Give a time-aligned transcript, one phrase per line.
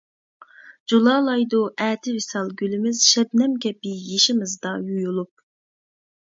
[0.93, 5.33] جۇلالايدۇ ئەتە ۋىسال گۈلىمىز، شەبنەم كەبى يېشىمىزدا يۇيۇلۇپ.